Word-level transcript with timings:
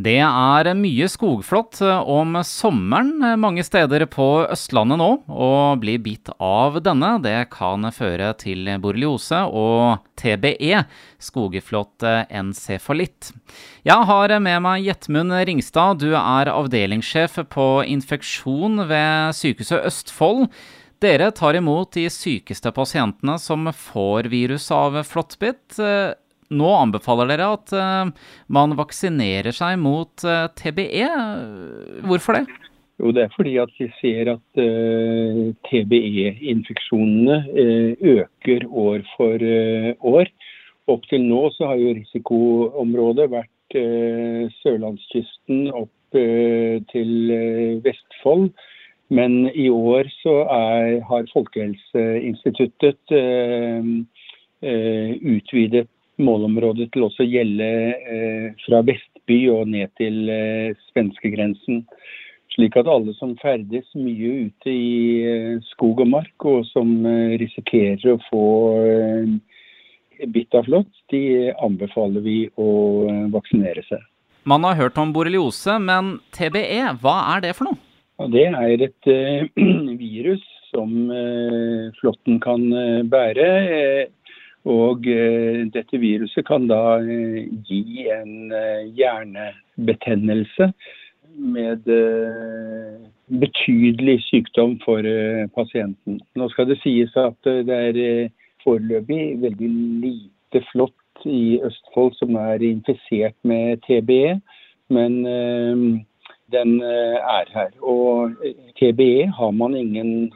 Det 0.00 0.20
er 0.22 0.68
mye 0.78 1.06
skogflått 1.10 1.80
om 1.82 2.38
sommeren 2.46 3.10
mange 3.42 3.64
steder 3.66 4.06
på 4.08 4.26
Østlandet 4.46 5.00
nå. 5.00 5.08
Å 5.28 5.76
bli 5.82 5.96
bitt 6.00 6.30
av 6.40 6.78
denne, 6.84 7.16
det 7.20 7.50
kan 7.52 7.84
føre 7.92 8.30
til 8.40 8.70
borreliose 8.80 9.42
og 9.44 10.06
TBE, 10.20 10.84
skogflått 11.20 12.06
encefalitt. 12.06 13.32
Jeg 13.84 14.08
har 14.12 14.36
med 14.40 14.64
meg 14.64 14.86
Jetmund 14.86 15.36
Ringstad, 15.50 16.00
du 16.00 16.14
er 16.14 16.52
avdelingssjef 16.54 17.42
på 17.52 17.68
infeksjon 17.90 18.86
ved 18.88 19.36
Sykehuset 19.36 19.84
Østfold. 19.90 20.46
Dere 21.00 21.28
tar 21.36 21.58
imot 21.58 21.92
de 21.98 22.06
sykeste 22.12 22.72
pasientene 22.76 23.36
som 23.40 23.68
får 23.74 24.32
virus 24.32 24.70
av 24.72 25.02
flåttbitt 25.08 25.80
nå 26.50 26.70
anbefaler 26.74 27.30
dere 27.30 27.52
at 27.54 27.72
uh, 27.76 28.10
man 28.52 28.74
vaksinerer 28.78 29.54
seg 29.54 29.78
mot 29.80 30.24
eh, 30.26 30.48
TBE. 30.58 31.06
Hvorfor 32.08 32.40
det? 32.40 32.44
Jo, 33.00 33.12
Det 33.16 33.22
er 33.24 33.36
fordi 33.36 33.54
at 33.62 33.70
vi 33.78 33.86
ser 34.00 34.32
at 34.34 34.60
eh, 34.60 35.54
TBE-infeksjonene 35.68 37.36
øker 38.16 38.66
år 38.68 39.06
for 39.14 39.46
år. 40.14 40.26
Opp 40.90 41.06
til 41.08 41.22
nå 41.24 41.46
så 41.54 41.70
har 41.70 41.78
jo 41.80 41.94
risikoområdet 42.00 43.30
vært 43.30 43.78
sørlandskysten 44.58 45.70
opp 45.70 46.18
til 46.90 47.12
Vestfold. 47.84 48.50
Men 49.14 49.46
i 49.54 49.68
år 49.70 50.10
så 50.18 50.34
er, 50.50 50.98
har 51.06 51.30
Folkehelseinstituttet 51.32 53.14
utvidet 55.30 55.88
målområdet 56.24 56.90
til 56.94 57.06
også 57.06 57.26
gjelde 57.28 57.68
eh, 58.14 58.48
fra 58.64 58.82
Vestby 58.86 59.42
og 59.52 59.68
ned 59.72 59.90
til 60.00 60.28
eh, 60.32 60.76
svenskegrensen. 60.90 61.84
Slik 62.54 62.74
at 62.80 62.90
alle 62.90 63.14
som 63.18 63.36
ferdes 63.38 63.86
mye 63.94 64.48
ute 64.48 64.72
i 64.72 65.22
eh, 65.26 65.56
skog 65.72 66.02
og 66.04 66.10
mark, 66.12 66.34
og 66.44 66.66
som 66.72 66.92
risikerer 67.40 68.14
å 68.14 68.20
få 68.28 68.44
bitt 70.30 70.54
av 70.56 70.66
flått, 70.68 70.92
de 71.12 71.50
anbefaler 71.64 72.24
vi 72.24 72.38
å 72.60 72.70
vaksinere 73.32 73.84
seg. 73.88 74.02
Man 74.48 74.64
har 74.64 74.76
hørt 74.78 74.98
om 75.00 75.12
borreliose, 75.12 75.78
men 75.80 76.18
TBE, 76.36 76.96
hva 77.00 77.16
er 77.36 77.46
det 77.46 77.54
for 77.56 77.70
noe? 77.70 77.86
det 78.28 78.50
er 78.52 78.82
et 78.84 79.08
virus 79.96 80.42
som 80.70 80.90
flåtten 81.96 82.36
kan 82.44 82.66
bære. 83.10 83.46
Og 84.68 85.06
eh, 85.08 85.64
dette 85.72 85.98
viruset 86.00 86.44
kan 86.44 86.66
da 86.68 86.98
eh, 87.00 87.48
gi 87.64 88.08
en 88.12 88.52
eh, 88.52 88.88
hjernebetennelse 88.96 90.72
med 91.40 91.86
betydelig 93.30 94.18
sykdom 94.26 94.74
for 94.82 95.06
pasienten. 95.54 96.18
Nå 96.36 96.48
skal 96.50 96.66
det 96.68 96.80
sies 96.82 97.14
at 97.16 97.38
det 97.46 97.76
er 97.76 98.00
foreløpig 98.64 99.38
veldig 99.40 99.70
lite 100.02 100.62
flått 100.72 101.24
i 101.24 101.60
Østfold 101.64 102.18
som 102.18 102.34
er 102.36 102.66
infisert 102.66 103.38
med 103.46 103.78
TBE. 103.86 104.40
Men 104.90 105.22
den 106.52 106.80
eh, 106.82 107.18
er 107.18 107.50
her. 107.54 107.70
Og 107.82 108.34
eh, 108.44 108.54
TBE 108.78 109.28
har 109.36 109.52
man 109.56 109.76
ingen 109.78 110.30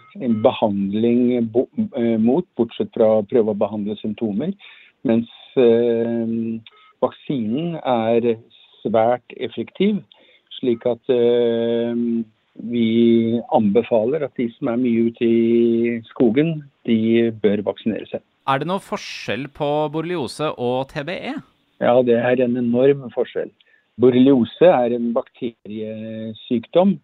behandling 0.45 1.35
eh, 1.39 2.19
mot, 2.21 2.47
bortsett 2.59 2.93
fra 2.97 3.19
å 3.19 3.27
prøve 3.29 3.55
å 3.55 3.61
behandle 3.65 3.97
symptomer. 4.01 4.55
Mens 5.05 5.31
vaksinen 7.05 7.77
er 7.79 8.25
svært 8.81 9.35
effektiv, 9.37 10.01
slik 10.57 10.83
at 10.89 11.13
vi 12.73 12.89
anbefaler 13.55 14.25
at 14.27 14.35
de 14.41 14.49
som 14.57 14.73
er 14.73 14.81
mye 14.81 15.11
ute 15.13 15.29
i 15.29 15.99
skogen, 16.09 16.57
de 16.89 17.29
bør 17.45 17.63
vaksinere 17.69 18.09
seg. 18.11 18.25
Er 18.51 18.61
det 18.61 18.67
noe 18.73 18.83
forskjell 18.83 19.47
på 19.55 19.69
borreliose 19.93 20.51
og 20.57 20.89
TBE? 20.91 21.37
Ja, 21.85 21.95
det 22.03 22.17
er 22.19 22.43
en 22.43 22.59
enorm 22.59 23.07
forskjell. 23.15 23.53
Borreliose 24.01 24.67
er 24.67 24.95
en 24.97 25.13
bakteriesykdom 25.15 26.97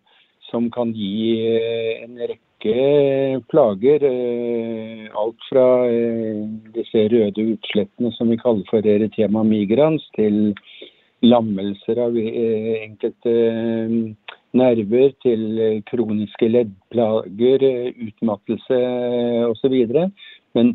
som 0.51 0.67
kan 0.75 0.91
gi 0.97 1.37
eh, 1.47 2.01
en 2.03 2.17
rekke 2.19 3.43
plager. 3.53 4.07
Eh, 4.09 5.05
alt 5.23 5.47
fra 5.47 5.67
eh, 5.87 6.41
disse 6.75 7.07
røde 7.13 7.47
utslettene 7.55 8.11
som 8.17 8.33
vi 8.33 8.41
kaller 8.43 8.67
for 8.71 8.87
eretema 8.87 9.45
migrans, 9.47 10.03
til 10.19 10.57
lammelser 11.23 12.01
av 12.03 12.17
enkelte 12.19 13.35
nerver, 14.57 15.11
til 15.23 15.83
kroniske 15.87 16.49
leddplager, 16.51 17.67
utmattelse 18.09 18.79
osv. 19.47 19.77
Men 20.59 20.73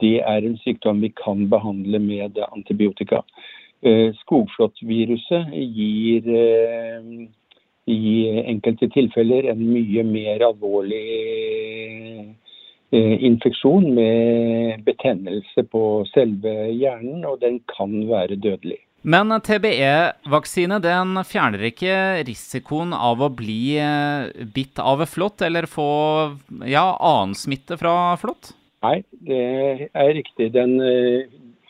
det 0.00 0.20
er 0.22 0.46
en 0.46 0.56
sykdom 0.62 1.02
vi 1.04 1.10
kan 1.18 1.48
behandle 1.52 2.00
med 2.00 2.38
antibiotika. 2.46 3.20
Eh, 3.82 4.12
skogflåttviruset 4.14 5.48
gir 5.50 6.26
eh, 6.38 7.06
i 7.90 8.02
enkelte 8.46 8.86
tilfeller 8.94 9.48
en 9.50 9.64
mye 9.66 10.04
mer 10.06 10.44
alvorlig 10.46 11.00
eh, 12.94 13.24
infeksjon 13.26 13.88
med 13.96 14.84
betennelse 14.86 15.64
på 15.72 15.82
selve 16.12 16.52
hjernen, 16.70 17.24
og 17.26 17.40
den 17.42 17.58
kan 17.74 17.96
være 18.06 18.38
dødelig. 18.38 18.78
Men 19.02 19.34
TBE-vaksine 19.42 20.78
den 20.78 21.18
fjerner 21.26 21.66
ikke 21.72 21.98
risikoen 22.28 22.94
av 22.94 23.18
å 23.18 23.32
bli 23.34 23.82
bitt 24.54 24.78
av 24.78 25.02
flått 25.10 25.42
eller 25.42 25.66
få 25.66 25.88
ja, 26.70 26.84
annen 27.02 27.34
smitte 27.34 27.80
fra 27.82 28.14
flått? 28.22 28.52
Nei, 28.86 29.00
det 29.26 29.90
er 29.90 30.14
riktig. 30.14 30.52
Den 30.54 30.78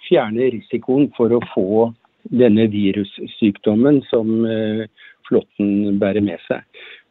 fjerner 0.05 0.53
risikoen 0.53 1.09
for 1.17 1.33
å 1.33 1.41
få 1.55 1.89
denne 2.32 2.66
virussykdommen 2.72 4.00
som 4.09 4.44
eh, 4.48 4.84
flåtten 5.28 5.98
bærer 6.00 6.25
med 6.25 6.41
seg. 6.48 6.65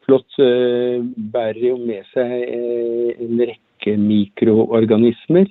Flått 0.05 0.39
eh, 0.41 1.01
bærer 1.33 1.61
jo 1.71 1.77
med 1.81 2.07
seg 2.13 2.33
eh, 2.47 3.11
en 3.21 3.43
rekke 3.51 3.97
mikroorganismer. 4.01 5.49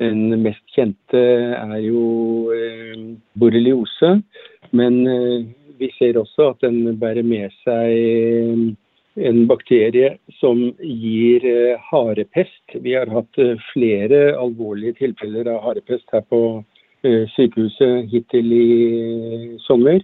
Den 0.00 0.42
mest 0.44 0.64
kjente 0.76 1.20
er 1.56 1.78
jo 1.80 2.52
borreliose. 3.40 4.18
Men 4.76 4.98
vi 5.80 5.88
ser 5.96 6.18
også 6.20 6.50
at 6.50 6.66
den 6.66 6.98
bærer 7.00 7.24
med 7.24 7.54
seg 7.62 8.74
en 9.16 9.38
bakterie 9.48 10.10
som 10.36 10.60
gir 10.84 11.46
harepest. 11.88 12.76
Vi 12.84 12.92
har 12.92 13.08
hatt 13.08 13.40
flere 13.70 14.20
alvorlige 14.36 14.98
tilfeller 15.00 15.48
av 15.54 15.62
harepest 15.70 16.12
her 16.12 16.26
på 16.28 16.42
sykehuset 17.04 18.08
hittil 18.10 18.52
i 18.52 19.58
sommer. 19.66 20.00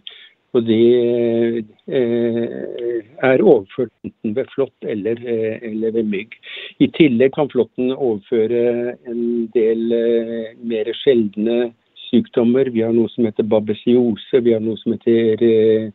Og 0.53 0.67
det 0.69 1.65
eh, 1.89 3.05
er 3.25 3.43
overført 3.43 3.93
enten 4.05 4.35
ved 4.37 4.51
flått 4.53 4.89
eller, 4.95 5.21
eh, 5.25 5.57
eller, 5.71 5.95
ved 5.97 6.11
mygg. 6.13 6.35
I 6.85 6.91
tillegg 6.93 7.33
kan 7.37 7.49
flåtten 7.53 7.93
overføre 7.95 8.97
en 9.09 9.23
del 9.57 9.87
mer 10.61 10.91
sjeldne 11.01 11.71
sykdommer. 12.11 12.69
Vi 12.69 12.85
har 12.85 12.93
noe 12.93 13.09
som 13.15 13.25
heter 13.29 13.49
babesiose, 13.49 14.43
vi 14.45 14.53
har 14.53 14.61
noe 14.61 14.77
som 14.83 14.93
heter 14.93 15.93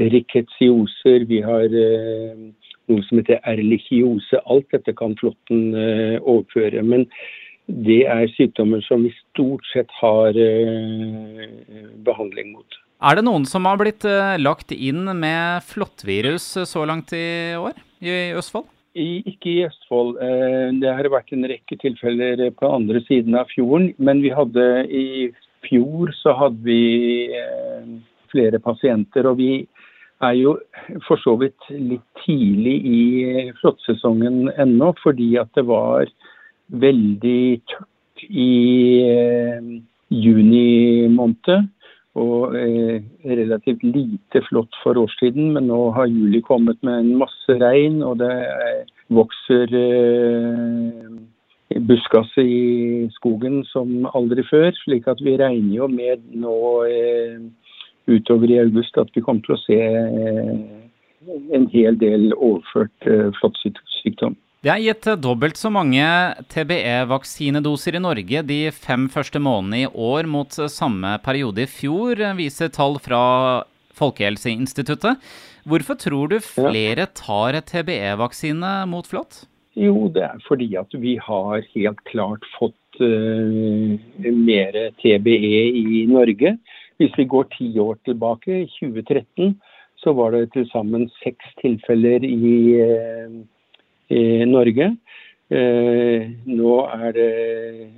riketsioser, 0.00 1.28
vi 1.30 1.38
har 1.44 1.70
noe 1.70 3.06
som 3.06 3.20
heter 3.20 3.38
erlichiose. 3.46 4.42
Alt 4.42 4.74
dette 4.74 4.96
kan 4.98 5.14
flåtten 5.22 5.70
overføre. 6.18 6.82
Men 6.82 7.06
det 7.86 8.02
er 8.10 8.28
sykdommer 8.34 8.82
som 8.86 9.04
vi 9.06 9.12
stort 9.16 9.66
sett 9.72 9.90
har 10.00 10.36
eh, 10.36 11.46
behandling 12.06 12.54
mot. 12.54 12.78
Er 13.00 13.16
det 13.16 13.24
noen 13.24 13.46
som 13.48 13.68
har 13.68 13.80
blitt 13.80 14.04
eh, 14.08 14.36
lagt 14.40 14.74
inn 14.74 15.06
med 15.16 15.64
flåttvirus 15.68 16.52
så 16.68 16.84
langt 16.88 17.14
i 17.16 17.56
år 17.56 17.78
i 18.04 18.32
Østfold? 18.36 18.68
I, 18.98 19.22
ikke 19.30 19.52
i 19.52 19.66
Østfold. 19.68 20.18
Eh, 20.20 20.68
det 20.82 20.94
har 20.98 21.10
vært 21.12 21.32
en 21.36 21.48
rekke 21.48 21.78
tilfeller 21.80 22.48
på 22.58 22.72
andre 22.74 23.02
siden 23.06 23.38
av 23.38 23.48
fjorden. 23.54 23.92
Men 23.98 24.22
vi 24.24 24.34
hadde 24.34 24.66
i 24.86 25.06
fjor 25.68 26.12
så 26.20 26.34
hadde 26.36 26.64
vi 26.66 27.30
flere 28.32 28.60
pasienter. 28.62 29.28
Og 29.30 29.38
vi 29.40 29.52
er 30.20 30.36
jo 30.36 30.56
for 31.06 31.20
så 31.22 31.36
vidt 31.40 31.70
litt 31.72 32.04
tidlig 32.24 32.76
i 32.84 33.00
flåttsesongen 33.60 34.50
ennå, 34.60 34.92
fordi 35.00 35.32
at 35.40 35.52
det 35.56 35.64
var 35.70 36.10
veldig 36.72 37.60
tørt 37.70 38.24
i 38.28 38.50
eh, 39.08 39.76
juni 40.10 41.08
måned. 41.12 41.68
Og 42.18 42.56
eh, 42.58 43.02
relativt 43.24 43.84
lite 43.86 44.42
flott 44.48 44.74
for 44.82 44.98
årstiden, 44.98 45.52
men 45.54 45.68
nå 45.70 45.92
har 45.94 46.10
juli 46.10 46.40
kommet 46.42 46.80
med 46.82 47.04
en 47.04 47.12
masse 47.20 47.54
regn, 47.62 48.00
og 48.02 48.18
det 48.18 48.32
eh, 48.34 48.90
vokser 49.14 49.70
eh, 49.78 51.06
buskas 51.86 52.34
i 52.42 53.06
skogen 53.14 53.62
som 53.70 54.08
aldri 54.10 54.42
før. 54.50 54.74
Slik 54.82 55.06
at 55.06 55.22
vi 55.22 55.38
regner 55.38 55.76
jo 55.76 55.86
med 55.86 56.26
nå 56.34 56.56
eh, 56.90 57.38
utover 58.10 58.50
i 58.50 58.58
august 58.58 58.98
at 58.98 59.14
vi 59.14 59.22
kommer 59.22 59.46
til 59.46 59.54
å 59.54 59.62
se 59.62 59.78
en 61.54 61.70
hel 61.70 61.94
del 62.00 62.32
overført 62.34 63.06
flåttsykdom. 63.38 64.34
Det 64.60 64.68
er 64.68 64.82
gitt 64.84 65.06
dobbelt 65.24 65.56
så 65.56 65.70
mange 65.72 66.04
TBE-vaksinedoser 66.52 67.96
i 67.96 68.00
Norge 68.04 68.40
de 68.44 68.58
fem 68.76 69.06
første 69.08 69.40
månedene 69.40 69.86
i 69.86 69.88
år 69.88 70.26
mot 70.28 70.52
samme 70.68 71.14
periode 71.24 71.62
i 71.64 71.70
fjor, 71.70 72.20
viser 72.36 72.68
tall 72.68 72.98
fra 73.00 73.20
Folkehelseinstituttet. 73.96 75.16
Hvorfor 75.64 75.96
tror 76.02 76.28
du 76.28 76.34
flere 76.44 77.06
tar 77.16 77.56
TBE-vaksine 77.70 78.72
mot 78.90 79.08
flått? 79.08 79.46
Jo, 79.80 80.10
det 80.12 80.26
er 80.26 80.42
fordi 80.44 80.68
at 80.76 80.92
vi 80.92 81.14
har 81.24 81.64
helt 81.72 82.02
klart 82.10 82.44
fått 82.58 83.00
uh, 83.00 83.96
mer 84.28 84.76
TBE 85.00 85.62
i 85.80 86.02
Norge. 86.10 86.52
Hvis 87.00 87.16
vi 87.16 87.26
går 87.32 87.48
ti 87.54 87.70
år 87.80 87.96
tilbake, 88.04 88.66
i 88.66 88.68
2013, 88.76 89.56
så 90.04 90.12
var 90.20 90.36
det 90.36 90.50
til 90.52 90.68
sammen 90.68 91.08
seks 91.22 91.48
tilfeller 91.62 92.28
i 92.28 92.52
uh, 92.76 93.40
i 94.10 94.44
Norge. 94.48 94.92
Eh, 95.50 96.28
nå 96.46 96.74
er, 96.94 97.08
det, 97.16 97.30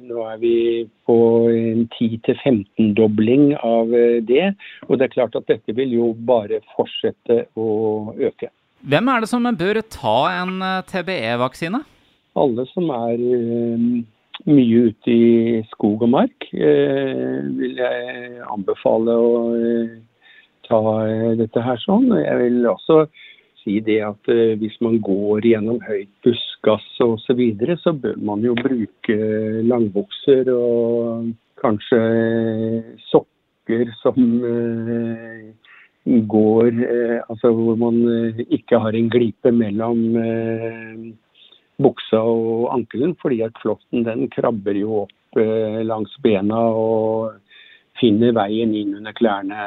nå 0.09 0.23
er 0.25 0.39
vi 0.41 0.55
på 1.05 1.17
en 1.53 1.83
10-15-dobling 1.99 3.51
av 3.61 3.93
eh, 3.93 4.23
det. 4.25 4.55
Og 4.89 4.97
det 4.97 5.07
er 5.07 5.13
klart 5.19 5.37
at 5.37 5.51
dette 5.51 5.75
vil 5.77 5.93
jo 5.93 6.13
bare 6.17 6.63
fortsette 6.73 7.43
å 7.53 7.67
øke. 8.17 8.49
Hvem 8.89 9.11
er 9.13 9.21
det 9.21 9.29
som 9.29 9.45
bør 9.45 9.83
ta 9.93 10.17
en 10.39 10.65
eh, 10.65 10.81
TBE-vaksine? 10.89 11.83
Alle 12.41 12.65
som 12.73 12.89
er 12.89 13.21
mye 14.49 14.87
ute 14.89 15.13
i 15.13 15.59
skog 15.75 16.07
og 16.07 16.09
mark, 16.15 16.47
vil 16.49 17.75
jeg 17.77 18.39
anbefale 18.49 19.13
å 19.13 19.35
ta 20.65 20.81
dette 21.37 21.61
her 21.61 21.77
sånn. 21.85 22.09
Jeg 22.17 22.39
vil 22.41 22.71
også 22.71 23.03
si 23.63 23.79
det 23.85 24.01
at 24.05 24.31
uh, 24.31 24.55
hvis 24.61 24.77
man 24.85 24.99
går 25.05 25.47
gjennom 25.53 25.81
høyt 25.87 26.11
buskas 26.25 26.85
osv., 27.01 27.23
så, 27.25 27.37
videre, 27.39 27.77
så 27.81 27.95
bør 27.97 28.19
man 28.23 28.45
jo 28.45 28.55
bruke 28.59 29.17
langbukser 29.67 30.51
og 30.55 31.33
kanskje 31.63 32.01
sokker 33.09 33.93
som 34.03 34.19
uh, 34.43 35.51
går 36.03 36.71
uh, 36.83 37.19
Altså 37.31 37.53
hvor 37.55 37.79
man 37.79 38.03
ikke 38.51 38.81
har 38.83 38.97
en 38.99 39.11
glipe 39.11 39.53
mellom 39.55 40.03
buksa 41.83 42.21
og 42.21 42.73
ankelen, 42.75 43.15
fordi 43.23 43.41
at 43.47 43.57
flåtten 43.63 44.05
den 44.07 44.27
krabber 44.31 44.77
jo 44.77 45.05
opp 45.05 45.39
langs 45.89 46.13
bena 46.21 46.59
og 46.77 47.39
finner 48.03 48.35
veien 48.37 48.75
inn 48.75 48.97
under 48.99 49.15
klærne 49.17 49.67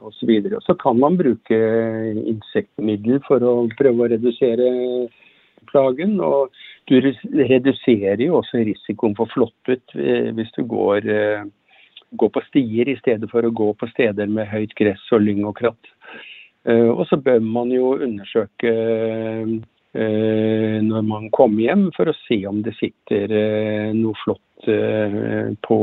osv. 0.00 0.16
Så, 0.16 0.26
videre. 0.28 0.58
så 0.64 0.74
kan 0.80 0.98
man 1.00 1.16
bruke 1.20 1.56
insektmiddel 2.26 3.20
for 3.26 3.44
å 3.44 3.54
prøve 3.78 4.06
å 4.06 4.10
redusere 4.10 4.70
plagen. 5.70 6.18
Og 6.24 6.50
du 6.90 6.98
reduserer 7.00 8.22
jo 8.24 8.40
også 8.40 8.64
risikoen 8.66 9.16
for 9.18 9.30
flåttet 9.32 9.96
eh, 9.96 10.30
hvis 10.36 10.52
du 10.56 10.64
går, 10.68 11.06
eh, 11.06 11.44
går, 12.18 12.32
på 12.34 12.44
stier 12.48 12.90
i 12.90 12.98
stedet 13.00 13.30
for 13.32 13.46
å 13.46 13.54
gå 13.54 13.72
på 13.78 13.90
steder 13.92 14.30
med 14.30 14.50
høyt 14.50 14.74
gress 14.78 15.04
og 15.14 15.24
lyng 15.26 15.44
og 15.48 15.58
kratt. 15.60 15.92
Eh, 16.68 16.88
og 16.90 17.06
så 17.10 17.20
bør 17.20 17.42
man 17.44 17.74
jo 17.74 17.96
undersøke 17.98 18.74
når 19.90 21.00
man 21.02 21.24
kommer 21.34 21.64
hjem, 21.64 21.88
for 21.96 22.06
å 22.06 22.12
se 22.28 22.36
om 22.46 22.60
det 22.62 22.76
sitter 22.76 23.32
noe 23.90 24.14
flått 24.20 24.68
på 25.66 25.78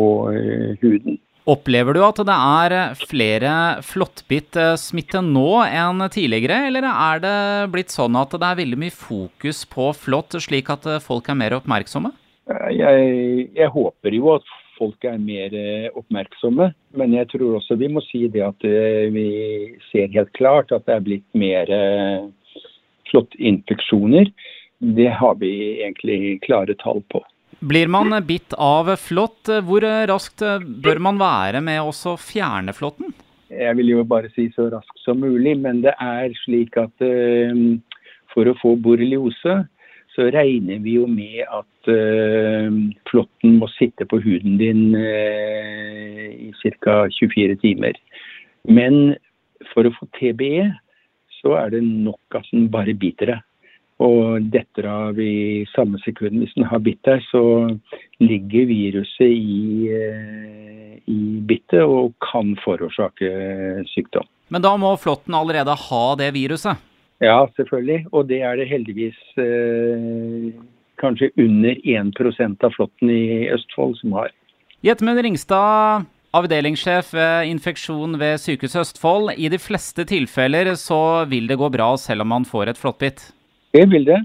huden. 0.79 1.17
Opplever 1.47 1.95
du 1.95 2.01
at 2.03 2.19
det 2.27 2.35
er 2.35 2.73
flere 3.07 3.51
flåttbitt-smitte 3.87 5.21
nå 5.23 5.47
enn 5.63 6.03
tidligere, 6.11 6.65
eller 6.67 6.87
er 6.89 7.21
det 7.23 7.35
blitt 7.71 7.93
sånn 7.93 8.17
at 8.19 8.35
det 8.35 8.49
er 8.49 8.59
veldig 8.59 8.79
mye 8.81 8.91
fokus 8.91 9.61
på 9.71 9.93
flått, 9.95 10.35
slik 10.43 10.73
at 10.73 10.89
folk 11.05 11.29
er 11.31 11.39
mer 11.39 11.55
oppmerksomme? 11.55 12.11
Jeg, 12.75 13.47
jeg, 13.55 13.69
håper 13.71 14.15
jo 14.15 14.33
at 14.35 14.51
folk 14.75 15.07
er 15.07 15.15
mer 15.23 15.55
oppmerksomme, 15.95 16.67
men 16.99 17.15
jeg 17.15 17.31
tror 17.31 17.61
også 17.61 17.79
vi 17.79 17.89
må 17.95 18.03
si 18.09 18.25
det 18.31 18.43
at 18.43 18.67
eh, 18.67 19.07
vi 19.15 19.27
ser 19.87 20.11
helt 20.13 20.31
klart 20.35 20.75
at 20.75 20.83
det 20.87 20.97
er 20.97 21.07
blitt 21.07 21.27
mer 21.31 21.71
eh, 21.71 22.27
flåttinfeksjoner. 23.11 24.31
Det 24.99 25.09
har 25.19 25.39
vi 25.39 25.53
egentlig 25.79 26.37
klare 26.43 26.75
tall 26.83 27.01
på. 27.11 27.23
Blir 27.59 27.89
man 27.89 28.13
bitt 28.27 28.53
av 28.53 28.91
flått, 29.01 29.49
hvor 29.65 29.81
raskt 30.09 30.43
bør 30.83 30.99
man 31.01 31.17
være 31.17 31.61
med 31.65 31.81
å 31.81 32.17
fjerne 32.21 32.75
flåtten? 32.77 33.15
Jeg 33.49 33.77
vil 33.79 33.93
jo 33.95 34.03
bare 34.05 34.29
si 34.35 34.49
så 34.53 34.67
raskt 34.69 34.99
som 35.01 35.21
mulig, 35.23 35.55
men 35.57 35.81
det 35.85 35.95
er 36.03 36.35
slik 36.43 36.77
at 36.77 36.93
uh, 37.01 37.79
for 38.33 38.49
å 38.49 38.57
få 38.61 38.75
borreliose, 38.83 39.55
så 40.13 40.27
regner 40.33 40.81
vi 40.83 40.97
jo 40.97 41.07
med 41.09 41.45
at 41.45 41.89
uh, 41.89 42.69
flåtten 43.09 43.57
må 43.61 43.69
sitte 43.77 44.05
på 44.09 44.19
huden 44.21 44.59
din 44.61 44.91
uh, 44.93 46.27
i 46.29 46.51
ca. 46.83 47.05
24 47.09 47.57
timer. 47.63 47.97
Men 48.67 49.15
for 49.71 49.87
å 49.87 49.95
få 49.95 50.09
TBE, 50.19 50.67
så 51.39 51.55
er 51.57 51.73
det 51.73 51.85
nok 51.87 52.37
at 52.37 52.45
den 52.51 52.67
bare 52.73 52.97
biter 52.97 53.31
deg 53.31 53.46
og 54.03 54.49
detter 54.53 54.85
av 54.91 55.19
i 55.19 55.65
samme 55.73 55.99
sekund. 56.03 56.37
Hvis 56.41 56.53
den 56.57 56.67
har 56.69 56.81
bitt 56.85 57.01
deg, 57.07 57.23
så 57.31 57.43
ligger 58.21 58.69
viruset 58.69 59.31
i, 59.31 59.89
eh, 59.89 60.97
i 61.09 61.21
bittet 61.49 61.81
og 61.81 62.13
kan 62.21 62.55
forårsake 62.61 63.31
sykdom. 63.93 64.27
Men 64.53 64.63
da 64.63 64.75
må 64.79 64.93
flåtten 65.01 65.35
allerede 65.35 65.73
ha 65.73 66.05
det 66.15 66.31
viruset? 66.35 66.77
Ja, 67.19 67.47
selvfølgelig. 67.57 68.05
Og 68.13 68.27
det 68.29 68.41
er 68.45 68.59
det 68.59 68.69
heldigvis 68.69 69.17
eh, 69.41 70.51
kanskje 71.01 71.31
under 71.41 71.79
1% 71.81 72.63
av 72.63 72.75
flåtten 72.77 73.09
i 73.09 73.49
Østfold 73.53 73.97
som 74.01 74.13
har. 74.19 74.29
Gjetmund 74.85 75.23
Ringstad, 75.25 76.05
avdelingssjef 76.37 77.09
ved 77.17 77.49
infeksjon 77.49 78.13
ved 78.21 78.37
Sykehuset 78.43 78.83
Østfold. 78.83 79.33
I 79.33 79.49
de 79.49 79.57
fleste 79.57 80.05
tilfeller 80.05 80.75
så 80.77 81.25
vil 81.25 81.49
det 81.49 81.57
gå 81.57 81.69
bra 81.73 81.95
selv 81.97 82.21
om 82.21 82.35
man 82.35 82.45
får 82.45 82.75
et 82.75 82.81
flåttbitt? 82.81 83.31
Det 83.73 83.85
vil 83.91 84.05
det. 84.07 84.21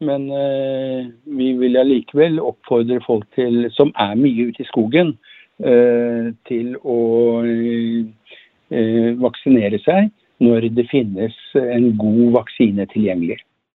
Men 0.00 0.30
eh, 0.30 1.06
vi 1.24 1.52
vil 1.58 1.76
allikevel 1.76 2.38
oppfordre 2.40 3.00
folk 3.06 3.26
til, 3.34 3.66
som 3.74 3.90
er 3.98 4.14
mye 4.18 4.50
ute 4.50 4.62
i 4.62 4.68
skogen, 4.68 5.16
eh, 5.58 6.30
til 6.46 6.76
å 6.86 6.98
eh, 7.42 9.10
vaksinere 9.18 9.80
seg 9.82 10.12
når 10.44 10.68
det 10.76 10.86
finnes 10.92 11.34
en 11.58 11.90
god 11.98 12.36
vaksine 12.36 12.86
tilgjengelig. 12.92 13.40